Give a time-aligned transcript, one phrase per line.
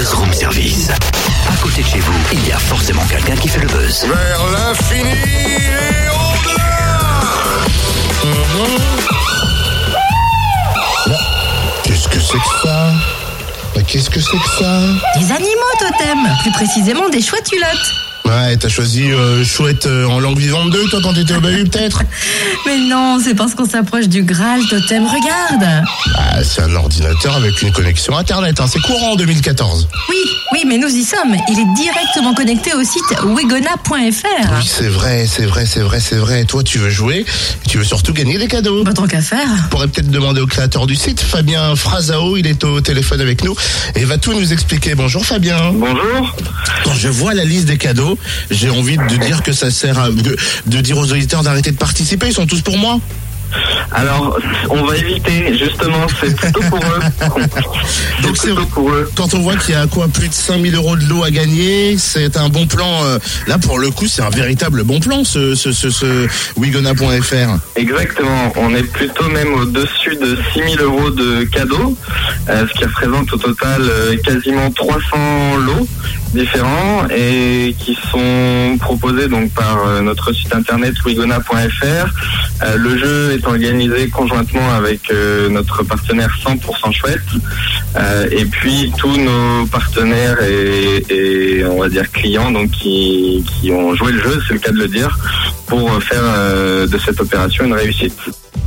[0.00, 0.88] Buzz Room Service.
[0.88, 4.06] À côté de chez vous, il y a forcément quelqu'un qui fait le buzz.
[4.06, 7.10] Vers l'infini et au-delà
[11.82, 12.92] Qu'est-ce que c'est que ça?
[13.86, 14.80] Qu'est-ce que c'est que ça?
[15.18, 18.09] Des animaux, totem Plus précisément des chouettes hulottes.
[18.30, 21.64] Ouais, t'as choisi euh, chouette euh, en langue vivante 2, toi, quand t'étais au bahut,
[21.64, 22.02] peut-être
[22.66, 25.04] Mais non, c'est parce qu'on s'approche du Graal, totem.
[25.04, 28.66] Regarde Ah, c'est un ordinateur avec une connexion Internet, hein.
[28.72, 29.88] c'est courant en 2014.
[30.08, 30.16] Oui,
[30.52, 31.34] oui, mais nous y sommes.
[31.48, 34.52] Il est directement connecté au site wegona.fr.
[34.58, 36.44] Oui, c'est vrai, c'est vrai, c'est vrai, c'est vrai.
[36.44, 37.26] Toi, tu veux jouer,
[37.66, 38.84] tu veux surtout gagner des cadeaux.
[38.84, 39.48] Pas tant qu'à faire.
[39.66, 43.42] On pourrait peut-être demander au créateur du site, Fabien Frazao, il est au téléphone avec
[43.42, 43.56] nous
[43.96, 44.94] et va tout nous expliquer.
[44.94, 45.72] Bonjour Fabien.
[45.72, 46.36] Bonjour.
[46.84, 48.18] Quand je vois la liste des cadeaux,
[48.50, 52.26] j'ai envie de dire que ça sert à, de, dire aux auditeurs d'arrêter de participer,
[52.28, 52.98] ils sont tous pour moi.
[53.90, 54.38] Alors,
[54.68, 57.00] on va éviter, justement, c'est plutôt pour eux.
[58.22, 59.10] Donc C'est pour eux.
[59.16, 61.96] quand on voit qu'il y a quoi plus de 5000 euros de lot à gagner,
[61.98, 63.02] c'est un bon plan.
[63.04, 67.58] euh, là pour le coup, c'est un véritable bon plan ce ce ce, ce wigona.fr.
[67.74, 68.52] Exactement.
[68.56, 71.96] On est plutôt même au-dessus de 6 000 euros de cadeaux,
[72.48, 75.88] euh, ce qui représente au total euh, quasiment 300 lots
[76.32, 81.84] différents et qui sont proposés donc par euh, notre site internet wigona.fr.
[82.62, 87.20] Euh, le jeu est organisé conjointement avec euh, notre partenaire 100% chouette
[88.30, 94.22] et puis tous nos partenaires et, on va dire clients donc qui, ont joué le
[94.22, 95.18] jeu, c'est le cas de le dire,
[95.66, 96.22] pour faire
[96.86, 98.16] de cette opération une réussite.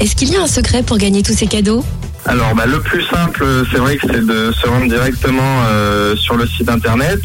[0.00, 1.84] Est-ce qu'il y a un secret pour gagner tous ces cadeaux?
[2.28, 6.36] Alors bah, le plus simple, c'est vrai que c'est de se rendre directement euh, sur
[6.36, 7.20] le site internet.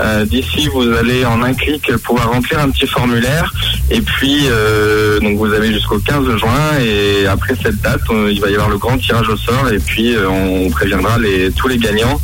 [0.00, 3.52] Euh, D'ici, vous allez en un clic pouvoir remplir un petit formulaire.
[3.90, 6.78] Et puis, euh, donc vous avez jusqu'au 15 juin.
[6.80, 9.68] Et après cette date, il va y avoir le grand tirage au sort.
[9.72, 12.20] Et puis, euh, on préviendra les, tous les gagnants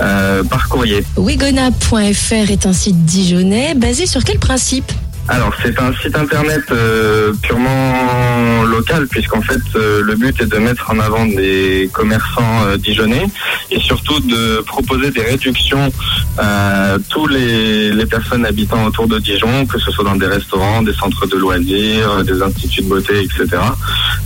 [0.00, 1.04] euh, par courrier.
[1.16, 4.90] Wigona.fr est un site dijonnais basé sur quel principe?
[5.28, 10.56] Alors, c'est un site internet euh, purement local, puisqu'en fait, euh, le but est de
[10.56, 13.26] mettre en avant des commerçants euh, dijonnais
[13.70, 15.92] et surtout de proposer des réductions
[16.38, 20.82] à tous les, les personnes habitant autour de Dijon, que ce soit dans des restaurants,
[20.82, 23.60] des centres de loisirs, des instituts de beauté, etc.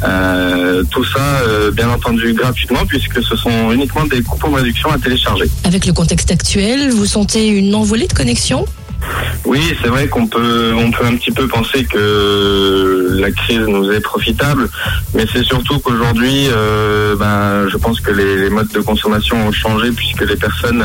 [0.05, 4.91] Euh, tout ça, euh, bien entendu, gratuitement, puisque ce sont uniquement des coupons de réduction
[4.91, 5.45] à télécharger.
[5.65, 8.65] Avec le contexte actuel, vous sentez une envolée de connexion
[9.45, 13.91] Oui, c'est vrai qu'on peut, on peut un petit peu penser que la crise nous
[13.91, 14.69] est profitable,
[15.15, 19.53] mais c'est surtout qu'aujourd'hui, euh, ben, je pense que les, les modes de consommation ont
[19.53, 20.85] changé puisque les personnes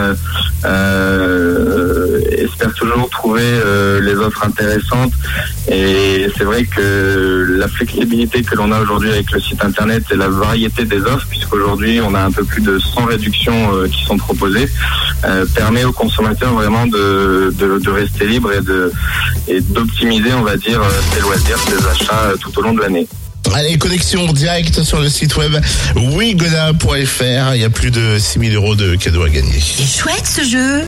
[0.66, 5.14] euh, espèrent toujours trouver euh, les offres intéressantes.
[5.70, 10.16] Et c'est vrai que la flexibilité que l'on a aujourd'hui avec le site internet et
[10.16, 14.04] la variété des offres, puisqu'aujourd'hui on a un peu plus de 100 réductions euh, qui
[14.06, 14.70] sont proposées,
[15.26, 18.92] euh, permet aux consommateurs vraiment de, de, de rester libre et de
[19.48, 22.82] et d'optimiser, on va dire, euh, ses loisirs, ses achats euh, tout au long de
[22.82, 23.08] l'année.
[23.54, 25.56] Allez, connexion directe sur le site web
[25.96, 27.56] wigona.fr.
[27.56, 29.60] Il y a plus de 6000 euros de cadeaux à gagner.
[29.60, 30.84] C'est chouette ce jeu